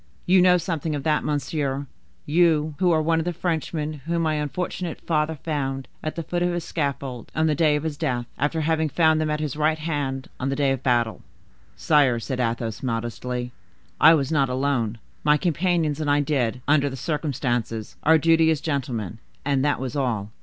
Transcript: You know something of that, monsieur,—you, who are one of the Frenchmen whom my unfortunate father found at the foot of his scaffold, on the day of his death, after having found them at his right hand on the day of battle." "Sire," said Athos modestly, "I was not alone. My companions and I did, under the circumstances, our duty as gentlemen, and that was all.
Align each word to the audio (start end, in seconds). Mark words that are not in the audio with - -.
You 0.25 0.41
know 0.41 0.57
something 0.57 0.95
of 0.95 1.03
that, 1.03 1.23
monsieur,—you, 1.23 2.73
who 2.79 2.91
are 2.91 3.01
one 3.03 3.19
of 3.19 3.23
the 3.25 3.31
Frenchmen 3.33 4.01
whom 4.07 4.23
my 4.23 4.33
unfortunate 4.33 4.99
father 4.99 5.35
found 5.35 5.87
at 6.01 6.15
the 6.15 6.23
foot 6.23 6.41
of 6.41 6.51
his 6.51 6.63
scaffold, 6.63 7.31
on 7.35 7.45
the 7.45 7.53
day 7.53 7.75
of 7.75 7.83
his 7.83 7.97
death, 7.97 8.25
after 8.39 8.61
having 8.61 8.89
found 8.89 9.21
them 9.21 9.29
at 9.29 9.39
his 9.39 9.55
right 9.55 9.77
hand 9.77 10.27
on 10.39 10.49
the 10.49 10.55
day 10.55 10.71
of 10.71 10.81
battle." 10.81 11.21
"Sire," 11.75 12.19
said 12.19 12.39
Athos 12.39 12.81
modestly, 12.81 13.51
"I 13.99 14.15
was 14.15 14.31
not 14.31 14.49
alone. 14.49 14.97
My 15.23 15.37
companions 15.37 16.01
and 16.01 16.09
I 16.09 16.19
did, 16.21 16.63
under 16.67 16.89
the 16.89 16.95
circumstances, 16.97 17.95
our 18.01 18.17
duty 18.17 18.49
as 18.49 18.59
gentlemen, 18.59 19.19
and 19.45 19.63
that 19.63 19.79
was 19.79 19.95
all. 19.95 20.31